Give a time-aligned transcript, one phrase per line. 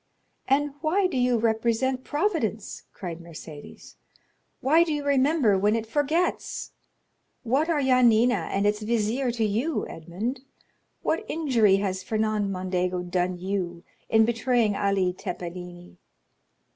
[0.47, 3.97] "And why do you represent Providence?" cried Mercédès.
[4.59, 6.71] "Why do you remember when it forgets?
[7.43, 10.39] What are Yanina and its vizier to you, Edmond?
[11.03, 15.97] What injury has Fernand Mondego done you in betraying Ali Tepelini?"